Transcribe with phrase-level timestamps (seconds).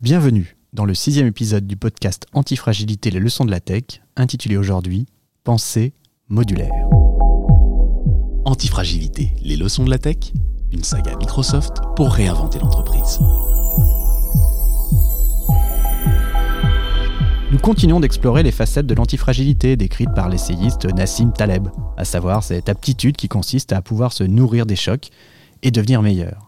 [0.00, 5.06] Bienvenue dans le sixième épisode du podcast Antifragilité, les leçons de la tech, intitulé aujourd'hui
[5.42, 5.92] Pensée
[6.28, 6.70] modulaire.
[8.44, 10.18] Antifragilité, les leçons de la tech,
[10.70, 13.18] une saga Microsoft pour réinventer l'entreprise.
[17.50, 22.68] Nous continuons d'explorer les facettes de l'antifragilité décrites par l'essayiste Nassim Taleb, à savoir cette
[22.68, 25.08] aptitude qui consiste à pouvoir se nourrir des chocs
[25.64, 26.47] et devenir meilleur.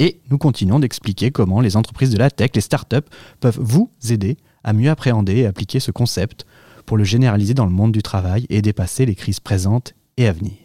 [0.00, 2.96] Et nous continuons d'expliquer comment les entreprises de la tech, les startups,
[3.38, 6.46] peuvent vous aider à mieux appréhender et appliquer ce concept
[6.86, 10.32] pour le généraliser dans le monde du travail et dépasser les crises présentes et à
[10.32, 10.56] venir.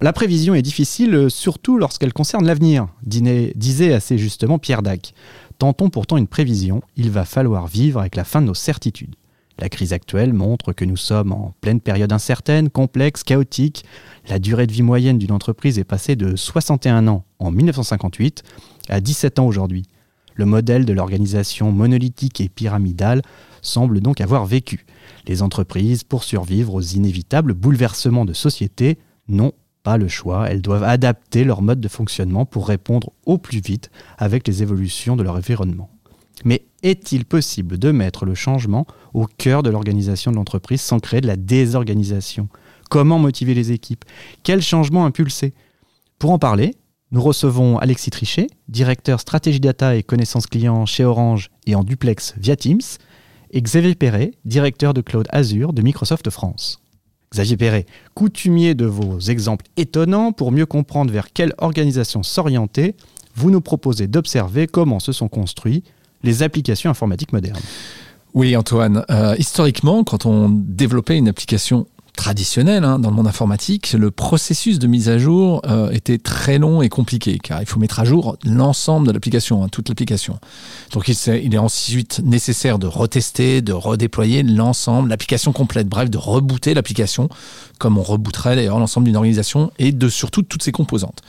[0.00, 5.14] La prévision est difficile, surtout lorsqu'elle concerne l'avenir, disait assez justement Pierre Dac.
[5.58, 9.14] Tentons pourtant une prévision, il va falloir vivre avec la fin de nos certitudes.
[9.58, 13.84] La crise actuelle montre que nous sommes en pleine période incertaine, complexe, chaotique.
[14.28, 18.42] La durée de vie moyenne d'une entreprise est passée de 61 ans en 1958
[18.88, 19.84] à 17 ans aujourd'hui.
[20.34, 23.22] Le modèle de l'organisation monolithique et pyramidale
[23.62, 24.84] semble donc avoir vécu.
[25.26, 28.98] Les entreprises, pour survivre aux inévitables bouleversements de société,
[29.28, 33.60] n'ont pas le choix, elles doivent adapter leur mode de fonctionnement pour répondre au plus
[33.60, 35.88] vite avec les évolutions de leur environnement.
[36.44, 41.20] Mais est-il possible de mettre le changement au cœur de l'organisation de l'entreprise sans créer
[41.20, 42.48] de la désorganisation?
[42.90, 44.04] Comment motiver les équipes?
[44.42, 45.54] Quels changements impulser?
[46.18, 46.74] Pour en parler,
[47.10, 52.34] nous recevons Alexis Trichet, directeur stratégie data et connaissances clients chez Orange et en duplex
[52.36, 52.80] via Teams,
[53.50, 56.82] et Xavier Perret, directeur de Cloud Azure de Microsoft France.
[57.32, 62.96] Xavier Perret, coutumier de vos exemples étonnants pour mieux comprendre vers quelle organisation s'orienter,
[63.34, 65.82] vous nous proposez d'observer comment se sont construits
[66.26, 67.60] les applications informatiques modernes.
[68.34, 69.04] Oui, Antoine.
[69.10, 74.78] Euh, historiquement, quand on développait une application traditionnelle hein, dans le monde informatique, le processus
[74.78, 78.04] de mise à jour euh, était très long et compliqué, car il faut mettre à
[78.04, 80.40] jour l'ensemble de l'application, hein, toute l'application.
[80.92, 86.18] Donc il, il, est ensuite nécessaire de retester, de redéployer l'ensemble, l'application complète, bref, de
[86.18, 87.28] rebooter l'application,
[87.78, 91.20] comme on rebooterait d'ailleurs l'ensemble d'une organisation, et de surtout toutes ses composantes.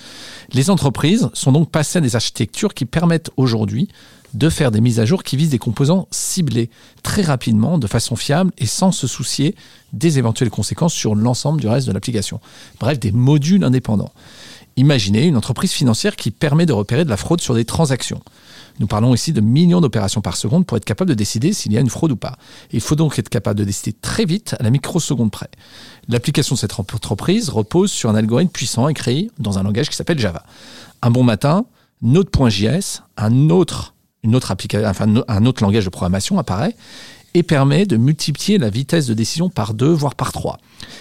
[0.53, 3.90] Les entreprises sont donc passées à des architectures qui permettent aujourd'hui
[4.34, 6.70] de faire des mises à jour qui visent des composants ciblés
[7.04, 9.56] très rapidement, de façon fiable et sans se soucier
[9.94, 12.40] des éventuelles conséquences sur l'ensemble du reste de l'application.
[12.80, 14.12] Bref, des modules indépendants.
[14.76, 18.22] Imaginez une entreprise financière qui permet de repérer de la fraude sur des transactions.
[18.80, 21.78] Nous parlons ici de millions d'opérations par seconde pour être capable de décider s'il y
[21.78, 22.38] a une fraude ou pas.
[22.72, 25.50] il faut donc être capable de décider très vite à la microseconde près.
[26.09, 30.20] L'application de cette entreprise repose sur un algorithme puissant écrit dans un langage qui s'appelle
[30.20, 30.44] Java.
[31.02, 31.66] Un bon matin,
[32.04, 36.75] Node.js, un autre un autre langage de programmation apparaît
[37.33, 40.57] et permet de multiplier la vitesse de décision par deux, voire par trois.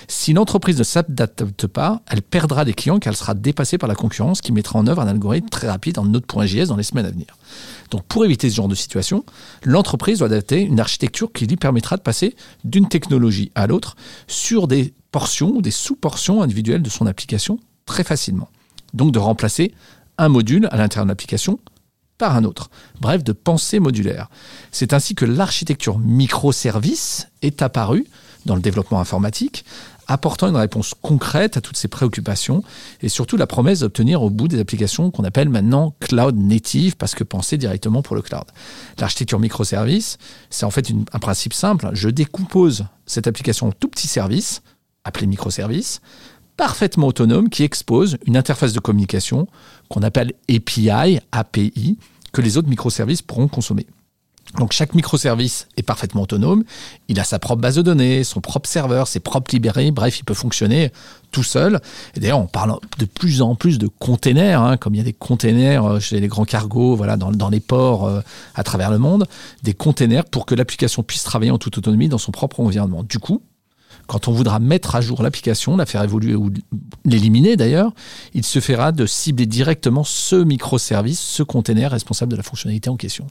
[0.07, 3.95] Si l'entreprise ne s'adapte pas, elle perdra des clients car elle sera dépassée par la
[3.95, 7.11] concurrence qui mettra en œuvre un algorithme très rapide en Node.js dans les semaines à
[7.11, 7.27] venir.
[7.91, 9.25] Donc pour éviter ce genre de situation,
[9.65, 13.97] l'entreprise doit adapter une architecture qui lui permettra de passer d'une technologie à l'autre
[14.27, 18.51] sur des portions ou des sous-portions individuelles de son application très facilement.
[18.93, 19.73] Donc de remplacer
[20.19, 21.61] un module à l'intérieur de l'application
[22.19, 22.71] par un autre.
[23.01, 24.29] Bref, de pensée modulaire.
[24.73, 28.07] C'est ainsi que l'architecture microservice est apparue
[28.47, 29.65] dans le développement informatique,
[30.07, 32.63] apportant une réponse concrète à toutes ces préoccupations
[33.03, 37.15] et surtout la promesse d'obtenir au bout des applications qu'on appelle maintenant cloud native parce
[37.15, 38.45] que pensées directement pour le cloud.
[38.99, 41.91] L'architecture microservice, c'est en fait un principe simple.
[41.93, 44.63] Je décompose cette application en tout petits services,
[45.05, 46.01] appelés microservices,
[46.57, 49.47] parfaitement autonome qui expose une interface de communication
[49.89, 51.99] qu'on appelle API, API,
[52.33, 53.87] que les autres microservices pourront consommer.
[54.59, 56.65] Donc chaque microservice est parfaitement autonome,
[57.09, 60.25] il a sa propre base de données, son propre serveur, ses propres librairies, bref, il
[60.25, 60.93] peut fonctionner
[61.31, 61.81] tout seul.
[62.15, 65.05] Et d'ailleurs, on parle de plus en plus de containers, hein, comme il y a
[65.05, 68.21] des containers euh, chez les grands cargos, voilà, dans, les ports euh,
[68.55, 69.27] à travers le monde,
[69.63, 73.03] des containers pour que l'application puisse travailler en toute autonomie dans son propre environnement.
[73.03, 73.43] Du coup,
[74.07, 76.51] quand on voudra mettre à jour l'application, la faire évoluer ou
[77.05, 77.93] l'éliminer d'ailleurs,
[78.35, 82.97] il se fera de cibler directement ce microservice, ce container responsable de la fonctionnalité en
[82.97, 83.27] question.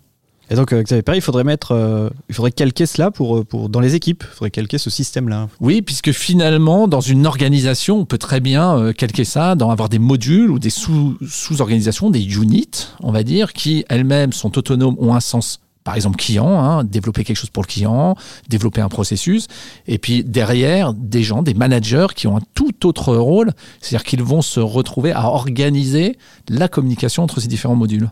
[0.52, 3.44] Et donc, euh, Xavier Perret, il faudrait mettre, euh, il faudrait calquer cela pour, euh,
[3.44, 4.24] pour, dans les équipes.
[4.28, 5.50] Il faudrait calquer ce système-là.
[5.60, 10.00] Oui, puisque finalement, dans une organisation, on peut très bien calquer ça, dans avoir des
[10.00, 15.20] modules ou des sous-organisations, des units, on va dire, qui elles-mêmes sont autonomes, ont un
[15.20, 18.16] sens par exemple client, hein, développer quelque chose pour le client,
[18.50, 19.48] développer un processus,
[19.88, 24.24] et puis derrière des gens, des managers qui ont un tout autre rôle, c'est-à-dire qu'ils
[24.24, 26.18] vont se retrouver à organiser
[26.50, 28.10] la communication entre ces différents modules.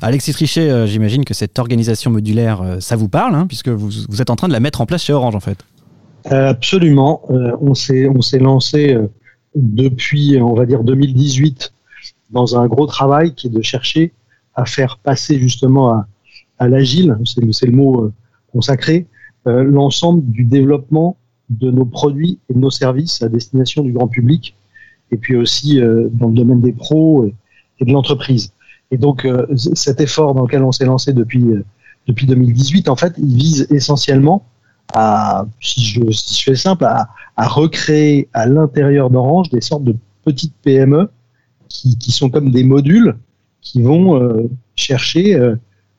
[0.00, 3.90] Alexis Trichet, euh, j'imagine que cette organisation modulaire, euh, ça vous parle, hein, puisque vous,
[4.08, 5.58] vous, êtes en train de la mettre en place chez Orange en fait.
[6.30, 7.22] Euh, absolument,
[7.60, 8.96] on s'est on s'est lancé
[9.54, 11.72] depuis, on va dire 2018,
[12.30, 14.12] dans un gros travail qui est de chercher
[14.54, 16.06] à faire passer justement à
[16.58, 18.12] à l'agile, c'est le, le, mot
[18.52, 19.06] consacré,
[19.44, 21.16] l'ensemble du développement
[21.50, 24.56] de nos produits et de nos services à destination du grand public,
[25.12, 27.26] et puis aussi dans le domaine des pros
[27.78, 28.52] et de l'entreprise.
[28.90, 31.44] Et donc cet effort dans lequel on s'est lancé depuis
[32.06, 34.46] depuis 2018, en fait, il vise essentiellement
[34.94, 39.84] à, si je, si je fais simple, à, à recréer à l'intérieur d'Orange des sortes
[39.84, 41.10] de petites PME
[41.68, 43.16] qui, qui, sont comme des modules
[43.60, 45.56] qui vont euh, chercher euh, euh,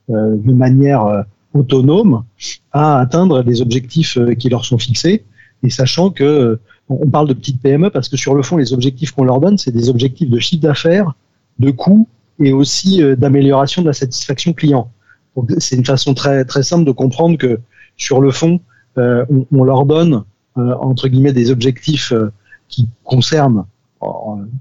[0.10, 1.22] de manière euh,
[1.54, 2.24] autonome
[2.72, 5.24] à atteindre les objectifs euh, qui leur sont fixés.
[5.64, 6.60] Et sachant que
[6.90, 9.58] on parle de petites PME parce que sur le fond, les objectifs qu'on leur donne,
[9.58, 11.14] c'est des objectifs de chiffre d'affaires,
[11.60, 12.08] de coûts
[12.40, 14.90] et aussi d'amélioration de la satisfaction client.
[15.36, 17.60] Donc c'est une façon très très simple de comprendre que
[17.98, 18.62] sur le fond,
[18.98, 20.24] euh, on, leur donne
[20.58, 22.32] euh, entre guillemets des objectifs euh,
[22.68, 23.66] qui concernent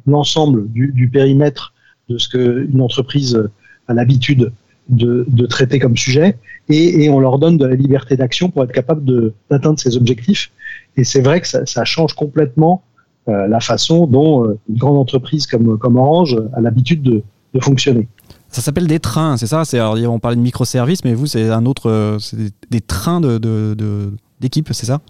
[0.07, 1.73] l'ensemble du, du, périmètre
[2.09, 3.49] de ce qu'une entreprise
[3.89, 4.53] a l'habitude
[4.89, 6.39] de, de, traiter comme sujet,
[6.69, 10.53] et, et, on leur donne de la liberté d'action pour être capable d'atteindre ces objectifs.
[10.97, 12.83] Et c'est vrai que ça, ça, change complètement
[13.29, 17.23] euh, la façon dont une grande entreprise comme, comme Orange a l'habitude de,
[17.55, 18.09] de fonctionner.
[18.49, 19.65] Ça s'appelle des trains, c'est ça?
[19.65, 22.17] C'est, On parlait de microservices, mais vous, c'est un autre.
[22.21, 25.01] C'est des, des trains de, de, de, d'équipe, c'est ça?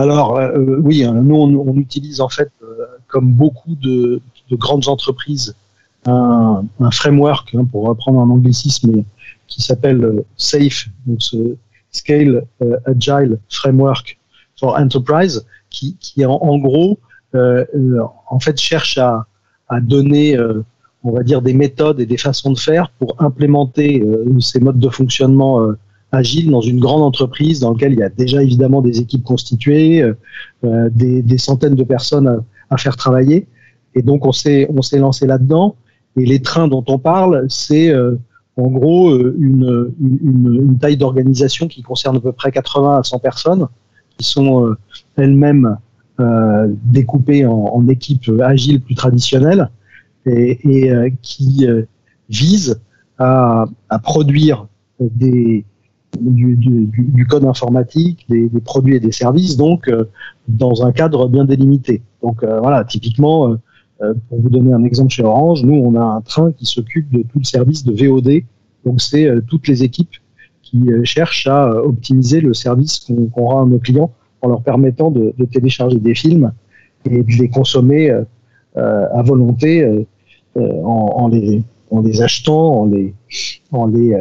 [0.00, 4.22] Alors euh, oui, hein, nous on, on, utilise en fait, euh, comme beaucoup de,
[4.52, 5.54] grandes entreprises,
[6.06, 9.04] un, framework, hein, pour reprendre un anglicisme,
[9.46, 11.56] qui s'appelle euh, SAFE, donc ce
[11.90, 14.18] Scale euh, Agile Framework
[14.58, 16.98] for Enterprise, qui, qui en, gros,
[17.34, 17.64] euh,
[18.28, 19.26] en fait, cherche à,
[19.68, 20.38] à donner,
[21.04, 24.04] on va dire, des méthodes et des façons de faire pour implémenter
[24.40, 25.74] ces modes de fonctionnement
[26.12, 30.02] agile dans une grande entreprise dans laquelle il y a déjà évidemment des équipes constituées,
[30.02, 30.14] euh,
[30.64, 33.46] euh, des, des, centaines de personnes à, à, faire travailler.
[33.94, 35.76] Et donc on s'est on s'est lancé là-dedans.
[36.16, 38.16] Et les trains dont on parle, c'est euh,
[38.56, 43.18] en gros une, une, une taille d'organisation qui concerne à peu près 80 à 100
[43.20, 43.68] personnes,
[44.16, 44.74] qui sont
[45.16, 45.78] elles-mêmes
[46.84, 49.70] découpées en, en, équipes agiles plus traditionnelles
[50.26, 51.66] et, et qui
[52.28, 52.78] visent
[53.18, 54.66] à, à produire
[55.00, 55.64] des,
[56.18, 60.04] du, du, du, code informatique, des, des, produits et des services, donc euh,
[60.48, 62.02] dans un cadre bien délimité.
[62.22, 63.56] Donc euh, voilà, typiquement, euh, euh,
[64.28, 67.22] pour vous donner un exemple chez Orange, nous on a un train qui s'occupe de
[67.22, 68.42] tout le service de VOD,
[68.84, 70.14] donc c'est toutes les équipes
[70.62, 74.10] qui cherchent à optimiser le service qu'on qu rend à nos clients
[74.40, 76.52] en leur permettant de, de, télécharger des films
[77.04, 78.10] et de les consommer
[78.74, 80.06] à volonté
[80.56, 83.14] en, en, les, en les achetant, en les,
[83.70, 84.16] en les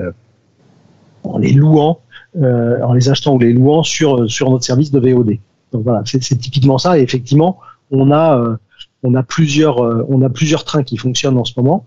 [1.24, 2.00] en les louant,
[2.38, 5.38] euh, en les achetant ou les louant sur sur notre service de VOD.
[5.72, 6.98] Donc voilà, c'est typiquement ça.
[6.98, 7.60] Et effectivement,
[7.92, 8.58] on a euh,
[9.04, 11.86] on a plusieurs euh, on a plusieurs trains qui fonctionnent en ce moment.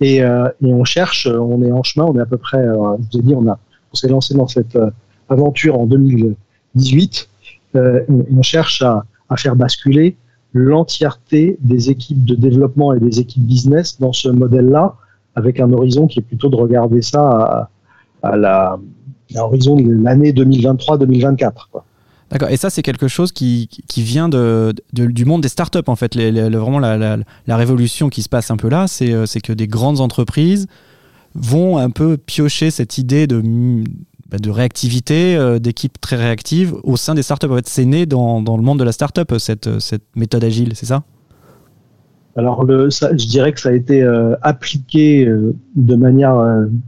[0.00, 2.96] Et, euh, et on cherche, on est en chemin, on est à peu près, euh,
[2.98, 3.58] je vous ai dit, on a
[3.92, 4.90] on s'est lancé dans cette euh,
[5.28, 7.28] aventure en 2018.
[7.76, 10.16] Euh, on, cherche à, à faire basculer
[10.52, 14.96] l'entièreté des équipes de développement et des équipes business dans ce modèle-là,
[15.36, 17.70] avec un horizon qui est plutôt de regarder ça à,
[18.22, 18.78] à la
[19.36, 21.52] à l'horizon de l'année 2023-2024.
[22.30, 22.48] D'accord.
[22.50, 26.16] Et ça, c'est quelque chose qui, qui vient de, du monde des startups, en fait.
[26.16, 30.00] Vraiment, la, la, révolution qui se passe un peu là, c'est euh, que des grandes
[30.00, 30.68] entreprises
[31.34, 33.42] vont un peu piocher cette idée de,
[34.30, 37.48] bah, de réactivité, euh, d'équipes très réactives au sein des startups.
[37.48, 40.72] En fait, c'est né dans, dans le monde de la startup, cette, cette méthode agile,
[40.76, 41.02] c'est ça?
[42.36, 45.28] Alors, je dirais que ça a été euh, appliqué
[45.74, 46.40] de manière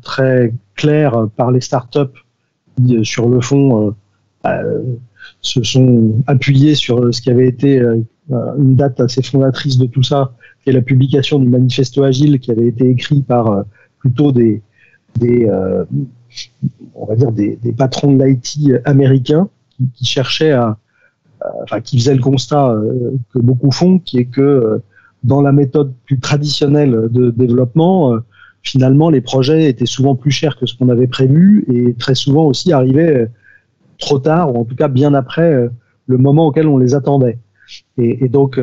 [0.02, 1.98] très claire par les startups
[3.02, 3.92] sur le fond,
[4.46, 4.80] euh,
[5.42, 7.78] se sont appuyés sur ce qui avait été
[8.30, 10.32] une date assez fondatrice de tout ça,
[10.62, 13.64] qui est la publication du manifesto agile qui avait été écrit par
[13.98, 14.62] plutôt des,
[15.18, 15.50] des
[16.94, 20.78] on va dire des, des patrons de l'IT américains qui, qui, cherchaient à,
[21.64, 22.80] enfin, qui faisaient le constat
[23.34, 24.80] que beaucoup font, qui est que
[25.24, 28.18] dans la méthode plus traditionnelle de développement, euh,
[28.62, 32.46] finalement, les projets étaient souvent plus chers que ce qu'on avait prévu et très souvent
[32.46, 33.26] aussi arrivaient euh,
[34.02, 35.68] trop tard, ou en tout cas bien après euh,
[36.06, 37.38] le moment auquel on les attendait.
[37.96, 38.60] Et, donc,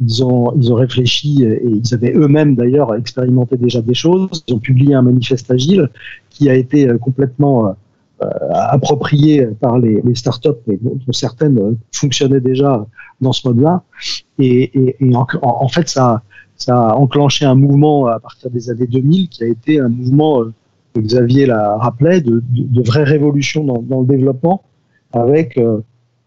[0.00, 4.44] ils ont, ils ont réfléchi et ils avaient eux-mêmes d'ailleurs expérimenté déjà des choses.
[4.46, 5.88] Ils ont publié un manifeste agile
[6.30, 7.74] qui a été complètement
[8.22, 10.48] euh, approprié par les, startups,
[10.80, 12.86] dont, certaines fonctionnaient déjà
[13.20, 13.82] dans ce mode-là.
[14.38, 16.22] Et, en, en, fait, ça,
[16.56, 20.42] ça a enclenché un mouvement à partir des années 2000 qui a été un mouvement,
[20.42, 20.52] euh,
[21.00, 24.62] Xavier l'a rappelé, de, de, de vraie révolution dans, dans, le développement,
[25.12, 25.80] avec euh,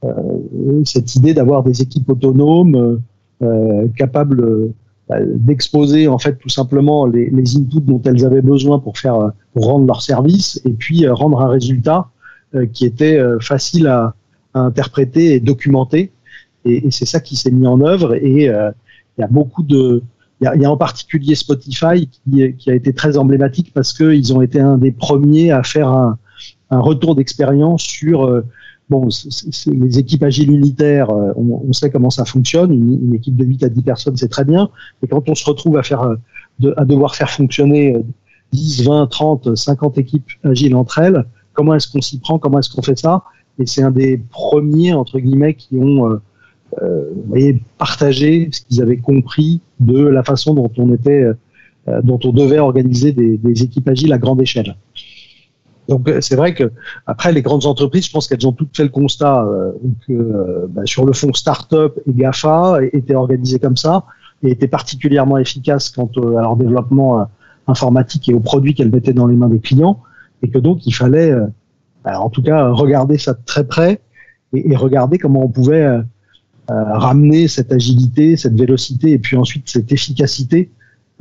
[0.03, 3.01] euh cette idée d'avoir des équipes autonomes,
[3.41, 4.71] euh, capables
[5.09, 9.65] d'exposer en fait tout simplement les, les, inputs dont elles avaient besoin pour faire pour
[9.65, 12.09] rendre leur service et puis rendre un résultat
[12.73, 14.13] qui était facile à,
[14.53, 16.11] à, interpréter et documenter.
[16.63, 20.03] Et, et c'est ça qui s'est mis en œuvre et il y a beaucoup de
[20.41, 23.93] il y, a, y a, en particulier Spotify qui, qui, a été très emblématique parce
[23.93, 26.17] qu'ils ont été un des premiers à faire un,
[26.69, 28.45] un retour d'expérience sur euh,
[28.89, 29.09] bon,
[29.67, 32.71] les équipes agiles unitaires, euh, on, on, sait comment ça fonctionne.
[32.71, 34.69] Une, équipe de 8 à 10 personnes, c'est très bien.
[35.01, 37.97] Mais quand on se retrouve à faire, euh, à devoir faire fonctionner
[38.51, 42.69] 10, 20, 30, 50 équipes agiles entre elles, comment est-ce qu'on s'y prend Comment est-ce
[42.69, 43.23] qu'on fait ça?
[43.59, 46.21] Et c'est un des premiers entre guillemets qui ont euh,
[47.27, 51.23] voyez, partagé ce qu'ils avaient compris de la façon dont on était,
[51.87, 54.75] euh, dont on devait organiser des, des, équipes agiles à grande échelle.
[55.87, 56.71] Donc euh, c'est vrai que
[57.05, 59.71] après les grandes entreprises, je pense qu'elles ont toutes fait le constat euh,
[60.07, 64.05] que bah, sur le fond start-up et Gafa étaient organisées comme ça
[64.43, 67.27] et étaient particulièrement efficaces quant à leur développement
[67.67, 70.01] informatique et aux produits qu'elles mettaient dans les mains des clients
[70.41, 71.33] et que donc il fallait,
[72.03, 74.01] bah, en tout cas, regarder ça de très près
[74.53, 76.01] et, et regarder comment on pouvait euh,
[76.69, 80.69] ramener cette agilité, cette vélocité et puis ensuite cette efficacité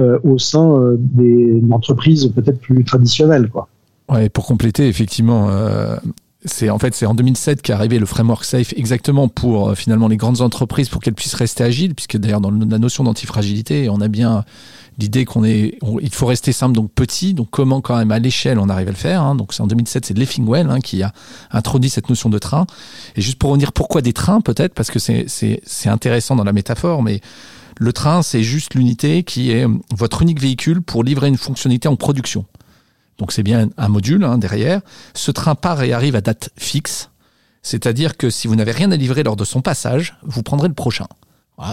[0.01, 3.51] euh, au sein euh, des entreprises peut-être plus traditionnelles.
[4.09, 5.51] Ouais, pour compléter, effectivement,
[6.45, 10.17] c'est en fait c'est en 2007 qu'est arrivé le framework Safe exactement pour finalement les
[10.17, 14.09] grandes entreprises pour qu'elles puissent rester agiles, puisque d'ailleurs dans la notion d'antifragilité, on a
[14.09, 14.45] bien
[14.99, 17.35] l'idée qu'on est, il faut rester simple, donc petit.
[17.35, 19.35] Donc comment quand même à l'échelle on arrive à le faire hein.
[19.35, 21.13] Donc c'est en 2007, c'est Leffingwell hein, qui a
[21.51, 22.67] introduit cette notion de train.
[23.17, 24.75] Et juste pour revenir, pourquoi des trains peut-être?
[24.75, 27.21] Parce que c'est c'est intéressant dans la métaphore, mais
[27.79, 29.67] le train c'est juste l'unité qui est
[29.97, 32.45] votre unique véhicule pour livrer une fonctionnalité en production.
[33.19, 34.81] Donc c'est bien un module hein, derrière.
[35.15, 37.11] Ce train part et arrive à date fixe.
[37.63, 40.75] C'est-à-dire que si vous n'avez rien à livrer lors de son passage, vous prendrez le
[40.75, 41.07] prochain.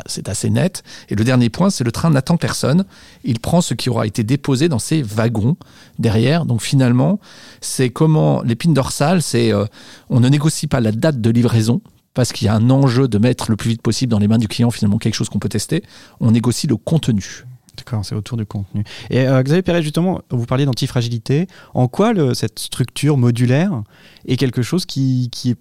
[0.08, 0.84] C'est assez net.
[1.10, 2.86] Et le dernier point, c'est le train n'attend personne.
[3.24, 5.58] Il prend ce qui aura été déposé dans ses wagons
[6.00, 6.46] derrière.
[6.46, 7.20] Donc finalement,
[7.62, 9.66] c'est comment l'épine dorsale, c'est euh,
[10.10, 11.82] on ne négocie pas la date de livraison
[12.16, 14.38] parce qu'il y a un enjeu de mettre le plus vite possible dans les mains
[14.38, 15.84] du client finalement quelque chose qu'on peut tester.
[16.20, 17.46] On négocie le contenu.
[17.78, 18.84] D'accord, c'est autour du contenu.
[19.10, 21.48] Et euh, Xavier Perret, justement, vous parliez d'antifragilité.
[21.74, 23.84] En quoi cette structure modulaire
[24.28, 25.58] est quelque chose qui, est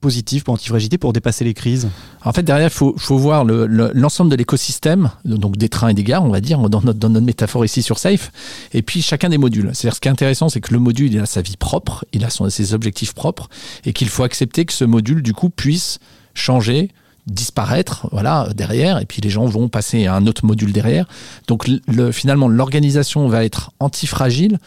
[0.00, 1.88] positif pour antifragilité pour dépasser les crises?
[2.24, 6.04] En fait, derrière, il faut, voir l'ensemble le, de l'écosystème, donc des trains et des
[6.04, 8.32] gares, on va dire, dans notre, dans notre métaphore ici sur Safe,
[8.72, 9.70] et puis chacun des modules.
[9.74, 12.24] C'est-à-dire, ce qui est intéressant, c'est que le module, il a sa vie propre, il
[12.24, 13.48] a ses objectifs propres,
[13.84, 15.98] et qu'il faut accepter que ce module, du coup, puisse
[16.34, 16.90] changer,
[17.26, 21.06] disparaître voilà derrière et puis les gens vont passer à un autre module derrière
[21.46, 24.58] donc le, finalement l'organisation va être antifragile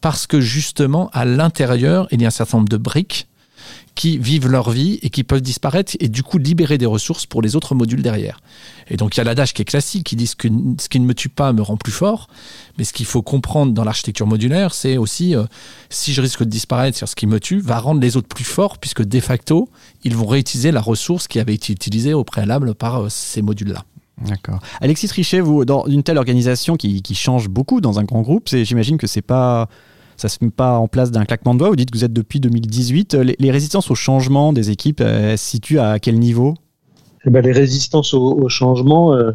[0.00, 3.26] parce que justement à l'intérieur il y a un certain nombre de briques
[3.94, 7.42] qui vivent leur vie et qui peuvent disparaître et du coup libérer des ressources pour
[7.42, 8.40] les autres modules derrière.
[8.88, 10.48] Et donc il y a l'adage qui est classique qui dit que
[10.78, 12.28] ce qui ne me tue pas me rend plus fort,
[12.78, 15.44] mais ce qu'il faut comprendre dans l'architecture modulaire, c'est aussi euh,
[15.90, 18.44] si je risque de disparaître sur ce qui me tue, va rendre les autres plus
[18.44, 19.68] forts puisque de facto,
[20.02, 23.84] ils vont réutiliser la ressource qui avait été utilisée au préalable par euh, ces modules-là.
[24.26, 24.60] D'accord.
[24.80, 28.96] Alexis Trichet, vous, dans une telle organisation qui, change beaucoup dans un grand groupe, j'imagine
[28.96, 29.68] que c'est pas
[30.16, 31.70] ça se met pas en place d'un claquement de doigts.
[31.70, 33.14] Vous dites que vous êtes depuis 2018.
[33.14, 36.54] Les, résistances au changement des équipes se situent à quel niveau?
[37.26, 39.32] Ben, Les résistances au, changement, euh,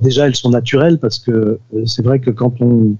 [0.00, 1.30] déjà, elles sont naturelles parce que
[1.74, 2.96] euh, c'est vrai que quand on,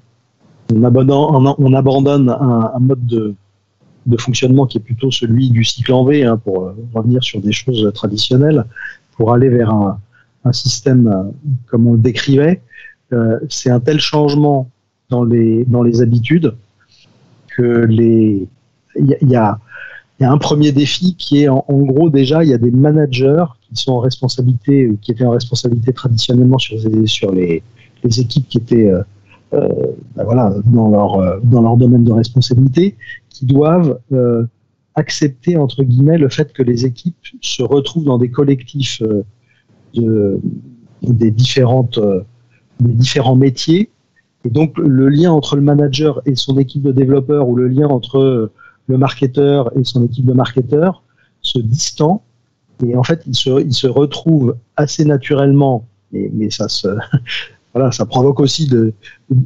[0.74, 3.34] on abandonne, on abandonne un, un, mode de,
[4.06, 7.40] de, fonctionnement qui est plutôt celui du cycle en V, hein, pour euh, revenir sur
[7.40, 8.64] des choses traditionnelles,
[9.16, 10.00] pour aller vers un,
[10.44, 11.32] un système
[11.66, 12.62] comme on le décrivait,
[13.48, 14.68] c'est un tel changement
[15.10, 16.54] dans les, dans les habitudes
[17.56, 18.46] que les,
[18.98, 19.58] il y, a,
[20.22, 23.44] y a un premier défi qui est en, gros déjà il y a des managers
[23.62, 27.62] qui sont en responsabilité, qui étaient en responsabilité traditionnellement sur, sur les,
[28.02, 29.02] équipes qui étaient euh,
[29.52, 29.68] euh
[30.14, 32.96] ben voilà, dans, leur, euh, dans leur domaine de responsabilité,
[33.28, 34.44] qui doivent euh,
[34.94, 39.24] accepter, entre guillemets, le fait que les équipes se retrouvent dans des collectifs euh,
[39.94, 40.40] de,
[41.02, 41.98] des, différentes,
[42.80, 43.90] des différents métiers.
[44.44, 47.88] Et donc le lien entre le manager et son équipe de développeurs ou le lien
[47.88, 48.52] entre euh,
[48.86, 51.02] le marketeur et son équipe de marketeurs
[51.42, 52.22] se distend
[52.84, 56.88] et en fait il se, il se retrouve assez naturellement, mais, ça se
[57.74, 58.92] voilà, ça provoque aussi de,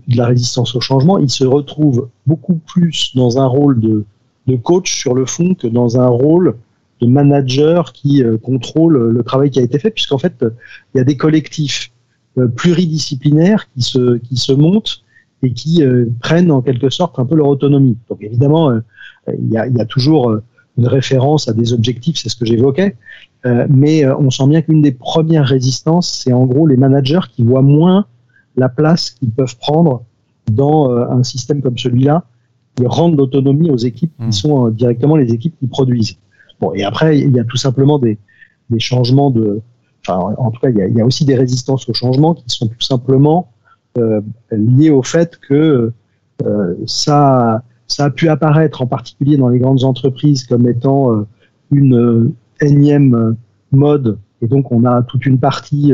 [0.08, 1.18] la résistance au changement.
[1.18, 4.04] Il se retrouve beaucoup plus dans un rôle de,
[4.62, 6.56] coach sur le fond que dans un rôle
[7.00, 10.44] de manager qui euh, contrôle le travail qui a été fait, puisqu'en fait,
[10.92, 11.92] il y a des collectifs
[12.36, 15.04] euh, pluridisciplinaires qui se, qui se montent
[15.44, 17.96] et qui euh, prennent en quelque sorte un peu leur autonomie.
[18.08, 18.72] Donc évidemment,
[19.28, 20.36] il y, a, y, a, toujours
[20.78, 22.96] une référence à des objectifs, c'est ce que j'évoquais,
[23.68, 27.62] mais on sent bien qu'une des premières résistances, c'est en gros les managers qui voient
[27.62, 28.06] moins
[28.56, 30.02] la place qu'ils peuvent prendre
[30.50, 32.24] dans un système comme celui-là
[32.80, 34.32] et rendre l'autonomie aux équipes qui hmm.
[34.32, 36.16] sont directement les équipes qui produisent.
[36.60, 38.18] Bon, et après, il y a tout simplement des,
[38.70, 39.60] des changements de.
[40.06, 42.34] Enfin, en tout cas, il y, a, il y, a, aussi des résistances au changement
[42.34, 43.52] qui sont tout simplement
[43.98, 45.92] euh, liées au fait que
[46.44, 51.26] euh, ça, ça a pu apparaître en particulier dans les grandes entreprises comme étant euh,
[51.70, 53.36] une euh, énième
[53.72, 55.92] mode, et donc on a toute une partie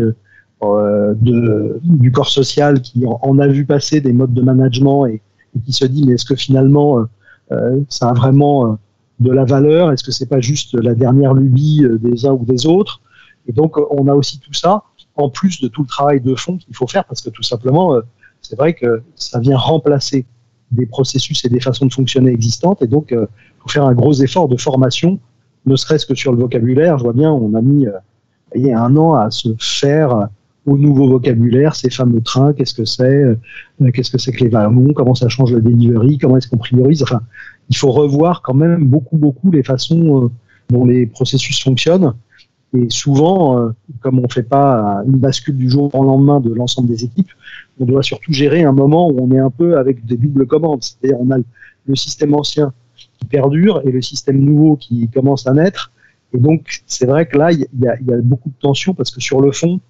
[1.21, 5.21] du corps social qui en, a vu passer des modes de management et,
[5.55, 7.05] et qui se dit mais est-ce que finalement
[7.89, 8.79] ça a vraiment
[9.21, 9.93] de la valeur?
[9.93, 13.01] Est-ce que c'est pas juste la dernière lubie euh, des uns ou des autres?
[13.47, 14.83] Et donc, euh, on a aussi tout ça,
[15.15, 17.95] en plus de tout le travail de fond qu'il faut faire, parce que tout simplement,
[17.95, 18.03] euh,
[18.43, 20.27] c'est vrai que ça vient remplacer
[20.71, 23.27] des processus et des façons de fonctionner existantes, et donc, il
[23.61, 25.19] faut faire un gros effort de formation,
[25.65, 26.99] ne serait-ce que sur le vocabulaire.
[26.99, 27.87] Je vois bien, on a mis
[28.55, 30.29] il y a un an à se faire
[30.67, 33.39] au nouveau vocabulaire, ces fameux trains, qu'est-ce que c'est,
[33.95, 37.03] qu'est-ce que c'est que les wagons, comment ça change le delivery, comment est-ce qu'on priorise.
[37.03, 37.21] Enfin,
[37.71, 40.29] il faut revoir quand même beaucoup, beaucoup les façons euh,
[40.71, 42.15] dont les processus fonctionnent.
[42.77, 46.53] Et souvent, euh, comme on ne fait pas une bascule du jour au lendemain de
[46.53, 47.31] l'ensemble des équipes,
[47.81, 50.83] on doit surtout gérer un moment où on est un peu avec des doubles commandes.
[50.83, 51.39] C'est-à-dire, on a
[51.87, 52.73] le système ancien
[53.19, 55.93] qui perdure et le système nouveau qui commence à naître.
[56.33, 59.41] Et donc, c'est vrai que là, il y, a, beaucoup de tensions parce que sur
[59.41, 59.81] le fond,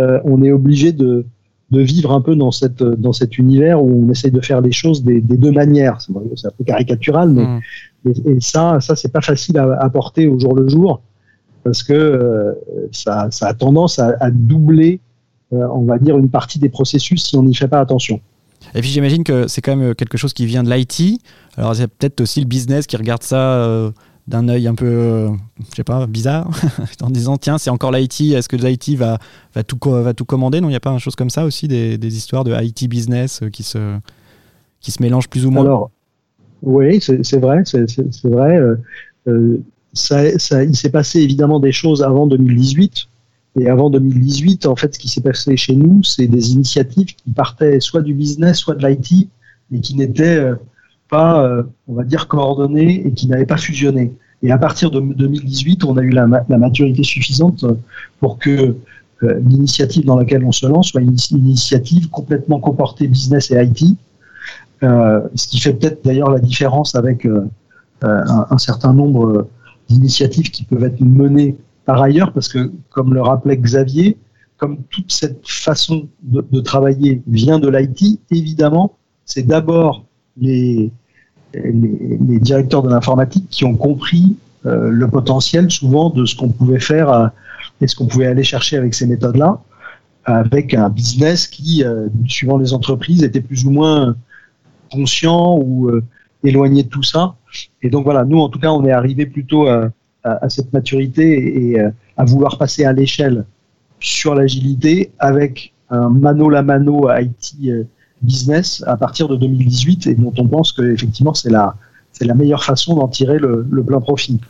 [0.00, 1.24] euh, on est obligé de,
[1.70, 4.72] de vivre un peu dans cette dans cet univers où on essaye de faire les
[4.72, 6.00] choses des, des deux manières.
[6.00, 6.12] C'est
[6.46, 7.46] un peu caricatural, mais
[8.04, 8.10] mm.
[8.26, 11.00] et, ça ça c'est pas facile à apporter au jour le jour
[11.64, 12.52] parce que euh,
[12.92, 15.00] ça, ça a tendance à, à doubler,
[15.52, 18.20] euh, on va dire, une partie des processus si on n'y fait pas attention.
[18.74, 21.20] Et puis j'imagine que c'est quand même quelque chose qui vient de l'IT.
[21.56, 23.36] Alors c'est peut-être aussi le business qui regarde ça.
[23.36, 23.90] Euh,
[24.26, 25.30] d'un œil un peu, euh,
[25.70, 26.50] je sais pas, bizarre,
[27.02, 29.18] en disant tiens, c'est encore l'IT, est-ce que l'IT va,
[29.54, 30.60] va, tout, va tout commander?
[30.60, 32.88] Non, il n'y a pas une chose comme ça aussi, des, des histoires de IT
[32.88, 33.98] business euh, qui se,
[34.80, 35.64] qui se mélangent plus ou moins?
[35.64, 35.90] Alors,
[36.62, 38.58] oui, c'est vrai, c'est vrai.
[39.28, 39.58] Euh,
[39.94, 43.06] il s'est passé évidemment des choses avant 2018.
[43.60, 47.30] Et avant 2018, en fait, ce qui s'est passé chez nous, c'est des initiatives qui
[47.30, 49.28] partaient soit du business, soit de l'IT,
[49.72, 50.50] et qui n'étaient
[51.08, 54.12] pas, euh, on va dire, coordonnés et qui n'avaient pas fusionné.
[54.42, 57.64] Et à partir de 2018, on a eu la, maturité suffisante
[58.20, 58.76] pour que
[59.22, 63.96] euh, l'initiative dans laquelle on se lance soit une, initiative complètement comportée business et IT,
[64.82, 67.26] euh, ce qui fait peut-être d'ailleurs la différence avec
[68.02, 69.48] un, certain nombre
[69.88, 74.16] d'initiatives qui peuvent être menées par ailleurs, parce que comme le rappelait Xavier,
[74.56, 80.04] comme toute cette façon de, travailler vient de l'IT, évidemment, c'est d'abord
[80.38, 80.90] les,
[81.52, 86.80] les, directeurs de l'informatique qui ont compris euh, le potentiel souvent de ce qu'on pouvait
[86.80, 87.26] faire euh,
[87.80, 89.60] et ce qu'on pouvait aller chercher avec ces méthodes-là,
[90.24, 94.16] avec un business qui, euh, suivant les entreprises, était plus ou moins
[94.90, 95.90] conscient ou
[96.44, 97.34] éloigné de tout ça.
[97.82, 99.90] Et donc voilà, nous en tout cas, on est arrivé plutôt à,
[100.22, 101.80] à, cette maturité et
[102.16, 103.44] à vouloir passer à l'échelle
[104.00, 107.54] sur l'agilité avec un mano la mano IT
[108.22, 111.74] business à partir de 2018 et dont on pense que effectivement c'est la
[112.14, 114.40] c'est la meilleure façon d'en tirer le, plein profit.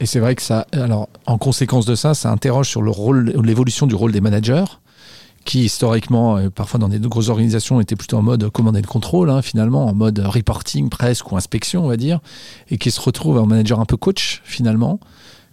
[0.00, 3.34] Et c'est vrai que ça, alors en conséquence de ça, ça interroge sur le rôle,
[3.44, 4.64] l'évolution du rôle des managers,
[5.46, 9.30] qui historiquement, euh, parfois dans des grosses organisations, étaient plutôt en mode commande et contrôle,
[9.30, 12.20] hein, finalement, en mode reporting presque ou inspection, on va dire,
[12.68, 15.00] et qui se retrouvent en manager un peu coach finalement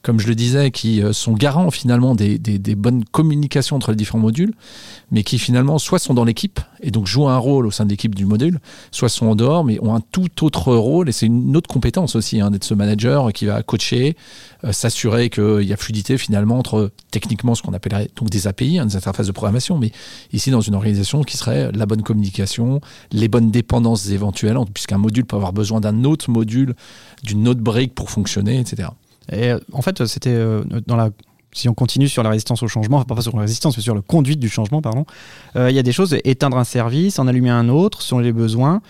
[0.03, 2.37] comme je le disais, qui euh, sont garants finalement des,
[2.75, 4.53] bonnes communications entre les différents modules,
[5.11, 7.89] mais qui finalement soit sont dans l'équipe et donc jouent un rôle au sein de
[7.89, 8.59] l'équipe du module,
[8.91, 12.17] soit sont en dehors, mais ont un tout autre rôle et c'est une autre compétence
[12.17, 14.17] aussi hein, d'être ce manager qui va coacher,
[14.65, 18.79] euh, s'assurer qu'il y a fluidité finalement entre techniquement ce qu'on appellerait donc des API,
[18.79, 19.93] hein, des interfaces de programmation, mais
[20.33, 22.81] ici dans une organisation qui serait la bonne communication,
[23.13, 26.75] les bonnes dépendances éventuelles, puisqu'un module peut avoir besoin d'un autre module,
[27.23, 28.89] d'une autre brique pour fonctionner, etc.
[29.31, 31.09] Et euh, en fait, c'était euh, dans la
[31.55, 33.93] si on continue sur la résistance au changement, enfin pas sur la résistance, mais sur
[33.95, 35.05] la conduite du changement, pardon,
[35.55, 38.33] euh, il y a des choses, éteindre un service, en allumer un autre, selon les
[38.33, 38.81] besoins,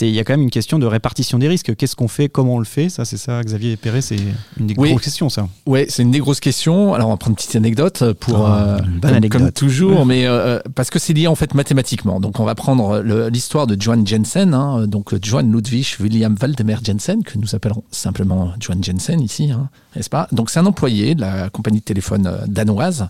[0.00, 1.74] il y a quand même une question de répartition des risques.
[1.76, 2.28] Qu'est-ce qu'on fait?
[2.28, 2.88] Comment on le fait?
[2.88, 4.16] Ça, c'est ça, Xavier Perret, c'est
[4.58, 5.48] une des grosses questions, ça.
[5.66, 6.94] Oui, c'est une des grosses questions.
[6.94, 10.60] Alors, on va prendre une petite anecdote pour, ah, euh, comme, toujours, mais euh, euh,
[10.74, 12.20] parce que c'est lié en fait mathématiquement.
[12.20, 17.22] Donc, on va prendre l'histoire de Johan Jensen, hein, donc Johan Ludwig William Waldemar Jensen,
[17.22, 20.28] que nous appellerons simplement Johan Jensen ici, hein, n'est-ce pas?
[20.32, 23.08] Donc, c'est un employé de la compagnie de téléphone danoise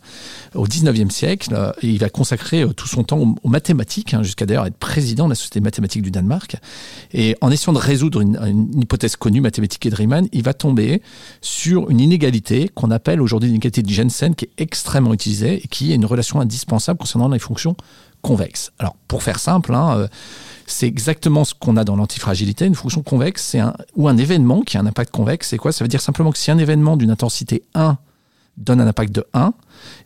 [0.55, 1.73] au 19e siècle.
[1.83, 5.31] Et il va consacrer tout son temps aux, mathématiques, hein, jusqu'à d'ailleurs être président de
[5.31, 6.57] la Société mathématique du Danemark.
[7.13, 11.03] Et en essayant de résoudre une, hypothèse connue, mathématique et de Riemann, il va tomber
[11.41, 15.93] sur une inégalité qu'on appelle aujourd'hui l'inégalité de Jensen, qui est extrêmement utilisée et qui
[15.93, 17.77] est une relation indispensable concernant les fonctions
[18.23, 18.71] convexe.
[18.79, 20.09] Alors, pour faire simple, hein, euh,
[20.67, 22.67] c'est exactement ce qu'on a dans l'antifragilité.
[22.67, 25.49] Une fonction convexe, c'est un, ou un événement qui a un impact convexe.
[25.49, 25.73] C'est quoi?
[25.73, 27.99] Ça veut dire simplement que si un événement d'une intensité 1
[28.57, 29.55] donne un impact de 1,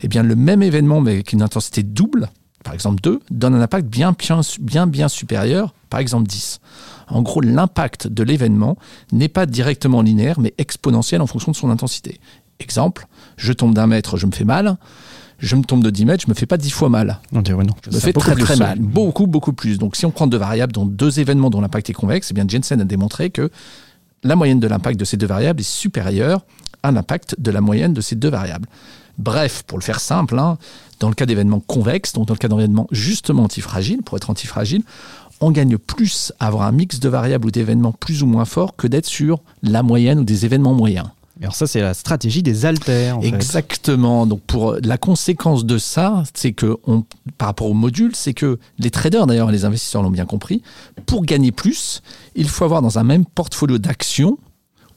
[0.01, 2.29] eh bien le même événement mais avec une intensité double,
[2.65, 6.59] par exemple 2, donne un impact bien bien, bien, bien supérieur, par exemple 10.
[7.07, 8.75] En gros, l'impact de l'événement
[9.11, 12.19] n'est pas directement linéaire, mais exponentiel en fonction de son intensité.
[12.59, 14.77] Exemple, je tombe d'un mètre, je me fais mal.
[15.37, 17.19] Je me tombe de 10 mètres, je me fais pas 10 fois mal.
[17.33, 17.75] On dirait non.
[17.85, 18.79] Je me fais très très mal.
[18.79, 19.77] Beaucoup, beaucoup plus.
[19.77, 22.45] Donc si on prend deux variables, dont deux événements dont l'impact est convexe, eh bien
[22.47, 23.51] Jensen a démontré que
[24.23, 26.45] la moyenne de l'impact de ces deux variables est supérieure
[26.83, 28.67] à l'impact de la moyenne de ces deux variables.
[29.17, 30.57] Bref, pour le faire simple, hein,
[30.99, 34.83] dans le cas d'événements convexes, donc dans le cas d'événements justement antifragiles, pour être antifragile,
[35.41, 38.75] on gagne plus à avoir un mix de variables ou d'événements plus ou moins forts
[38.75, 41.07] que d'être sur la moyenne ou des événements moyens.
[41.41, 43.19] Alors ça, c'est la stratégie des alters.
[43.21, 44.25] Exactement.
[44.25, 47.03] Donc pour la conséquence de ça, c'est que on,
[47.37, 50.61] par rapport au module, c'est que les traders, d'ailleurs, les investisseurs l'ont bien compris,
[51.05, 52.01] pour gagner plus,
[52.35, 54.37] il faut avoir dans un même portfolio d'actions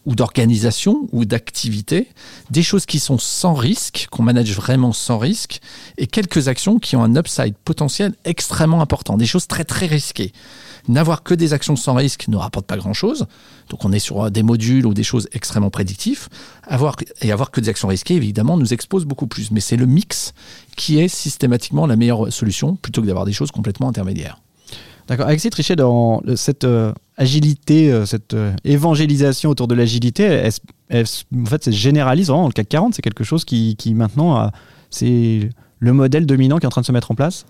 [0.09, 2.09] ou d'organisation ou d'activité,
[2.51, 5.61] des choses qui sont sans risque, qu'on manage vraiment sans risque,
[5.99, 10.33] et quelques actions qui ont un upside potentiel extrêmement important, des choses très très risquées.
[10.89, 13.27] N'avoir que des actions sans risque ne rapporte pas grand-chose,
[13.69, 16.29] donc on est sur des modules ou des choses extrêmement prédictives,
[16.63, 19.51] avoir, et avoir que des actions risquées, évidemment, nous expose beaucoup plus.
[19.51, 20.33] Mais c'est le mix
[20.75, 24.41] qui est systématiquement la meilleure solution, plutôt que d'avoir des choses complètement intermédiaires.
[25.09, 25.27] D'accord.
[25.27, 25.77] Alexis Trichet,
[26.37, 30.47] cette euh, agilité, euh, cette euh, évangélisation autour de l'agilité,
[30.93, 32.95] en fait, c'est généralise vraiment dans le CAC 40.
[32.95, 34.51] C'est quelque chose qui, maintenant,
[34.91, 35.49] c'est
[35.81, 37.47] le modèle dominant qui est en train de se mettre en place?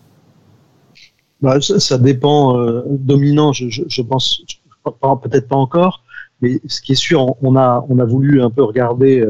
[1.43, 2.57] Bah, ça, dépend.
[2.89, 4.43] dominant, je, pense,
[4.85, 6.05] peut-être pas encore,
[6.41, 9.25] mais ce qui est sûr, on a, on a voulu un peu regarder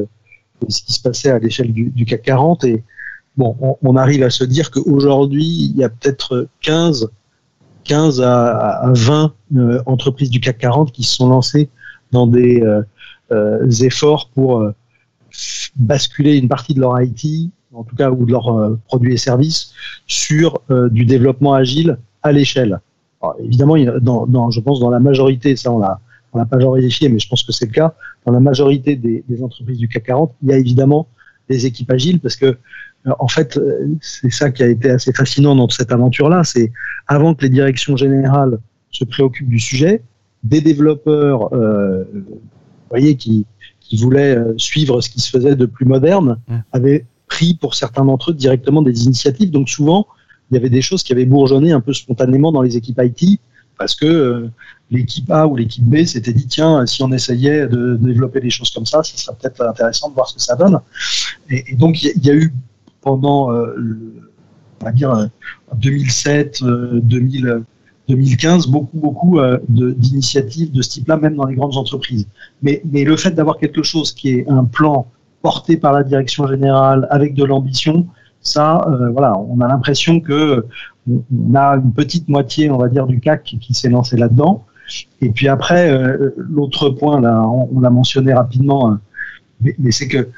[0.68, 2.82] ce qui se passait à l'échelle du, du, CAC 40 et
[3.36, 7.08] bon, on, on arrive à se dire qu'aujourd'hui, il y a peut-être 15
[7.88, 11.68] 15 à, 20 euh, entreprises du CAC 40 qui se sont lancées
[12.12, 12.82] dans des euh,
[13.32, 14.64] euh, efforts pour
[15.76, 19.72] basculer une partie de leur IT, en tout cas, ou de leurs produits et services,
[20.06, 22.80] sur du développement agile à l'échelle.
[23.38, 26.00] Évidemment, dans, je pense dans la majorité, ça on l'a
[26.34, 27.94] l'a pas vérifié, mais je pense que c'est le cas.
[28.24, 31.06] Dans la majorité des, entreprises du CAC 40, il y a évidemment
[31.48, 32.56] des équipes agiles parce que
[33.18, 36.44] en fait, euh, c'est ça qui a été assez fascinant dans cette aventure-là.
[36.44, 36.72] C'est
[37.06, 38.58] avant que les directions générales
[38.90, 40.02] se préoccupent du sujet,
[40.42, 42.04] des développeurs, euh,
[42.90, 43.46] voyez, qui,
[43.80, 46.38] qui voulaient euh, suivre ce qui se faisait de plus moderne,
[46.72, 49.50] avaient pris pour certains d'entre eux directement des initiatives.
[49.50, 50.06] Donc souvent,
[50.50, 53.40] il y avait des choses qui avaient bourgeonné un peu spontanément dans les équipes IT
[53.78, 54.50] parce que euh,
[54.90, 58.70] l'équipe A ou l'équipe B s'était dit tiens si on essayait de, développer des choses
[58.70, 60.78] comme ça, ça serait peut-être intéressant de voir ce que ça donne.
[61.48, 62.52] Et, donc il y, a eu
[63.00, 63.74] pendant, euh,
[64.80, 65.28] on va dire,
[65.74, 67.64] 2007, 2000,
[68.08, 72.26] 2015, beaucoup, beaucoup euh, d'initiatives de, ce type-là, même dans les grandes entreprises.
[72.62, 75.06] Mais, mais le fait d'avoir quelque chose qui est un plan
[75.42, 78.06] porté par la direction générale avec de l'ambition,
[78.48, 80.66] ça, euh, voilà, on a l'impression que
[81.08, 84.64] on a une petite moitié, on va dire, du CAC qui s'est lancé là-dedans.
[85.20, 85.90] Et puis après,
[86.36, 88.98] l'autre point, là, on, l'a mentionné rapidement,
[89.60, 90.28] mais, mais c'est que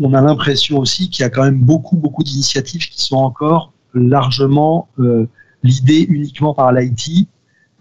[0.00, 3.72] on a l'impression aussi qu'il y a quand même beaucoup, beaucoup d'initiatives qui sont encore
[3.94, 5.28] largement euh,
[5.62, 7.28] l'idée uniquement par l'IT,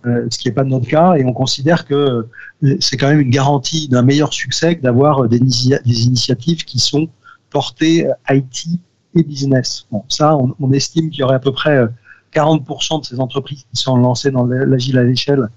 [0.06, 2.28] euh, ce qui n'est pas notre cas, et on considère que
[2.64, 6.80] euh, c'est quand même une garantie d'un meilleur succès que d'avoir des, des, initiatives qui
[6.80, 7.10] sont
[7.50, 8.80] portées IT
[9.16, 9.88] et business.
[9.92, 11.86] Bon, ça, on, estime qu'il y aurait à peu près
[12.34, 15.48] 40% de ces entreprises qui sont lancées dans l'agile à l'échelle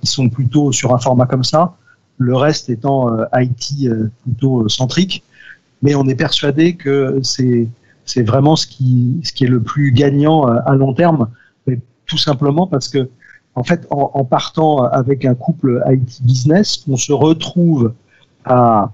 [0.00, 1.76] qui sont plutôt sur un format comme ça,
[2.18, 3.88] le reste étant IT
[4.22, 5.22] plutôt centrique.
[5.82, 7.68] Mais on est persuadé que c'est
[8.04, 11.28] c'est vraiment ce qui ce qui est le plus gagnant euh, à long terme,
[12.06, 13.08] tout simplement parce que
[13.56, 17.94] en fait, en, partant avec un couple IT business, on se retrouve
[18.44, 18.86] à euh,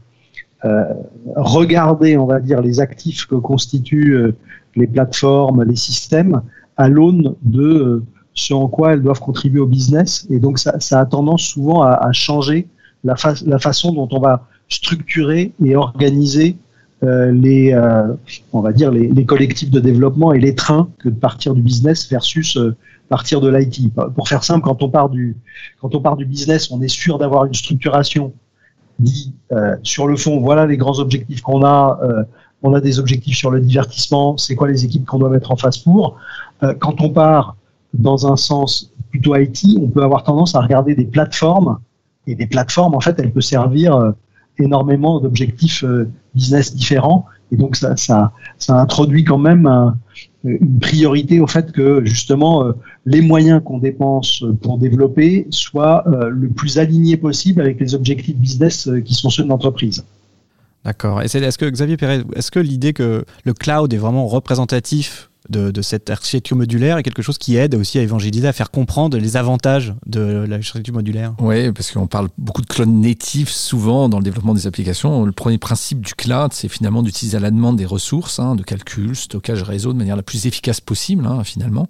[1.36, 4.36] regarder, on va dire, les actifs que constituent euh,
[4.76, 6.42] les plateformes, les systèmes,
[6.76, 8.02] à l'aune de
[8.34, 10.26] ce en quoi elles doivent contribuer au business.
[10.30, 12.68] Et donc, ça, a tendance souvent à, à changer
[13.04, 16.56] la, façon dont on va structurer et organiser
[17.02, 18.12] euh, les, euh,
[18.52, 22.08] on va dire les, collectifs de développement et les trains que de partir du business
[22.10, 22.76] versus euh,
[23.08, 23.92] partir de l'IT.
[24.14, 25.36] Pour faire simple, quand on part du
[25.80, 28.32] quand on part du business, on est sûr d'avoir une structuration
[29.00, 29.34] dit
[29.82, 30.40] sur le fond.
[30.40, 31.98] Voilà les grands objectifs qu'on a.
[32.62, 34.36] on a des objectifs sur le divertissement.
[34.36, 36.16] C'est quoi les équipes qu'on doit mettre en face pour
[36.78, 37.56] Quand on part
[37.94, 41.78] dans un sens plutôt IT, on peut avoir tendance à regarder des plateformes
[42.26, 44.12] et des plateformes en fait, elles peuvent servir
[44.58, 45.84] énormément d'objectifs
[46.34, 47.26] business différents.
[47.52, 49.96] Et donc, ça, ça, ça introduit quand même un,
[50.44, 52.72] une priorité au fait que justement euh,
[53.04, 58.36] les moyens qu'on dépense pour développer soient euh, le plus alignés possible avec les objectifs
[58.36, 60.04] business euh, qui sont ceux de l'entreprise.
[60.84, 61.20] D'accord.
[61.20, 66.10] Est-ce que Xavier Perret, est-ce que l'idée que le cloud est vraiment représentatif de, cette
[66.10, 69.94] architecture modulaire est quelque chose qui aide aussi à évangéliser, à faire comprendre les avantages
[70.06, 71.34] de l'architecture modulaire.
[71.38, 75.24] Oui, parce qu'on parle beaucoup de cloud natif souvent dans le développement des applications.
[75.24, 78.62] Le premier principe du cloud, c'est finalement d'utiliser à la demande des ressources hein, de
[78.62, 81.88] calcul, stockage réseau de manière la plus efficace possible, hein, finalement.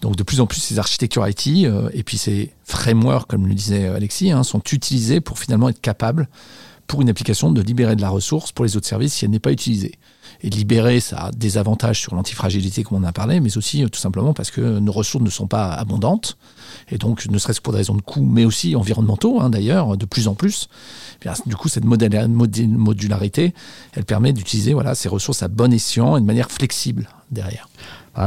[0.00, 3.54] Donc de plus en plus, ces architectures IT euh, et puis ces frameworks, comme le
[3.54, 6.28] disait Alexis, hein, sont utilisés pour finalement être capables
[6.86, 9.38] pour une application de libérer de la ressource pour les autres services si elle n'est
[9.38, 9.98] pas utilisée.
[10.44, 13.88] Et libérer, ça a des avantages sur l'antifragilité, comme on a parlé, mais aussi euh,
[13.88, 16.36] tout simplement parce que nos ressources ne sont pas abondantes.
[16.90, 19.96] Et donc, ne serait-ce que pour des raisons de coût, mais aussi environnementaux, hein, d'ailleurs,
[19.96, 20.68] de plus en plus.
[21.22, 23.54] Eh bien, du coup, cette modularité,
[23.94, 27.66] elle permet d'utiliser voilà, ces ressources à bon escient et de manière flexible derrière.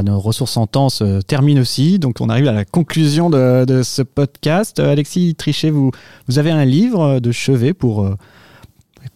[0.03, 4.01] Nos ressources en temps se terminent aussi, donc on arrive à la conclusion de, ce
[4.01, 4.79] podcast.
[4.79, 5.91] Euh, Alexis Trichet, vous,
[6.27, 8.15] vous avez un livre de chevet pour euh,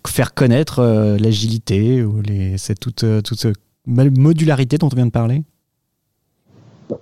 [0.08, 5.12] faire connaître euh, l'agilité ou les, toute, euh, toute cette modularité dont on vient de
[5.12, 5.44] parler?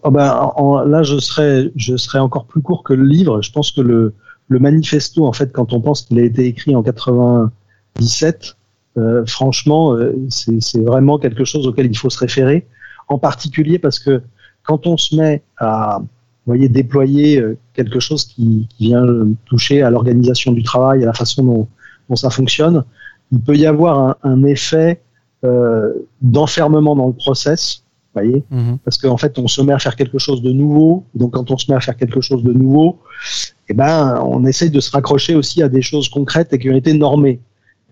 [0.03, 0.51] Oh ben,
[0.85, 3.41] Là, je serais, je serais encore plus court que le livre.
[3.41, 4.13] Je pense que le,
[4.47, 8.55] le manifesto, en fait, quand on pense qu'il a été écrit en 97,
[8.97, 9.97] euh, franchement,
[10.29, 12.67] c'est vraiment quelque chose auquel il faut se référer.
[13.07, 14.21] En particulier parce que
[14.63, 16.01] quand on se met à
[16.45, 19.05] voyez, déployer quelque chose qui vient
[19.45, 21.67] toucher à l'organisation du travail, à la façon dont,
[22.15, 22.83] ça fonctionne,
[23.31, 25.01] il peut y avoir un, effet
[25.43, 28.79] euh, d'enfermement dans le process, voyez, mhm.
[28.83, 31.05] parce qu'en fait, on se met à faire quelque chose de nouveau.
[31.15, 32.99] Donc, quand on se met à faire quelque chose de nouveau,
[33.67, 36.75] eh ben, on essaye de se raccrocher aussi à des choses concrètes et qui ont
[36.75, 37.39] été normées.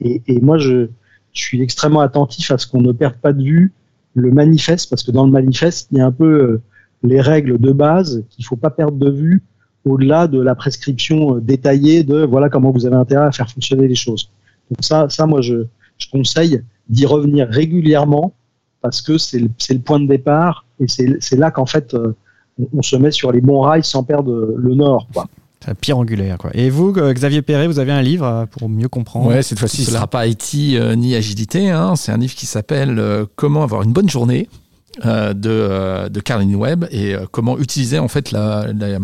[0.01, 0.87] Et, moi, je,
[1.33, 3.71] suis extrêmement attentif à ce qu'on ne perde pas de vue
[4.15, 6.61] le manifeste, parce que dans le manifeste, il y a un peu euh,
[7.03, 9.43] les règles de base qu'il faut pas perdre de vue
[9.85, 13.87] au-delà de la prescription euh, détaillée de voilà comment vous avez intérêt à faire fonctionner
[13.87, 14.29] les choses.
[14.69, 15.65] Donc ça, ça moi, je,
[15.97, 18.33] je conseille d'y revenir régulièrement
[18.81, 22.15] parce que c'est le, le, point de départ et c'est là qu'en fait, euh,
[22.73, 25.07] on, se met sur les bons rails sans perdre le nord.
[25.13, 25.27] Quoi.
[25.61, 26.37] C'est la pierre angulaire.
[26.37, 26.51] Quoi.
[26.53, 29.83] Et vous, euh, Xavier Perret, vous avez un livre pour mieux comprendre Ouais, cette fois-ci,
[29.83, 30.53] ce ne sera pas IT
[30.95, 31.69] ni agilité.
[31.71, 31.95] Hein.
[31.95, 33.01] C'est un livre qui s'appelle
[33.35, 34.47] Comment avoir une bonne journée
[35.03, 38.99] de, de Caroline Webb et comment utiliser en fait la, la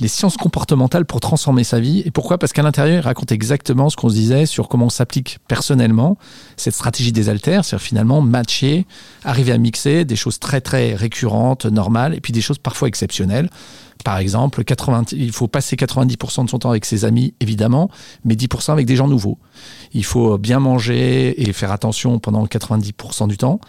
[0.00, 2.02] les sciences comportementales pour transformer sa vie.
[2.04, 2.38] Et pourquoi?
[2.38, 6.16] Parce qu'à l'intérieur, il raconte exactement ce qu'on se disait sur comment on s'applique personnellement
[6.56, 8.86] cette stratégie des alters, c'est-à-dire finalement matcher,
[9.24, 13.50] arriver à mixer des choses très très récurrentes, normales, et puis des choses parfois exceptionnelles.
[14.04, 17.90] Par exemple, 80, il faut passer 90% de son temps avec ses amis, évidemment,
[18.24, 19.38] mais 10% avec des gens nouveaux.
[19.92, 23.60] Il faut bien manger et faire attention pendant 90% du temps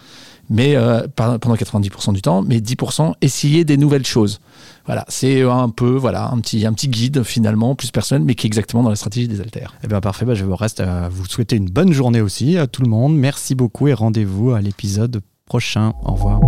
[0.50, 4.40] mais euh, pendant 90% du temps, mais 10% essayer des nouvelles choses.
[4.86, 8.46] Voilà, c'est un peu voilà un petit un petit guide finalement plus personnel, mais qui
[8.46, 9.74] est exactement dans la stratégie des alters.
[9.84, 12.66] Eh bien parfait, bah, je vous reste à vous souhaiter une bonne journée aussi à
[12.66, 13.16] tout le monde.
[13.16, 15.92] Merci beaucoup et rendez-vous à l'épisode prochain.
[16.04, 16.40] Au revoir.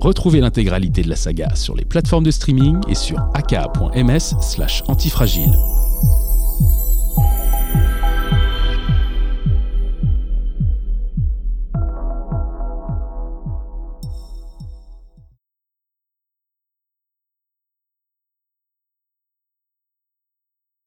[0.00, 5.56] Retrouvez l'intégralité de la saga sur les plateformes de streaming et sur aka.ms/antifragile.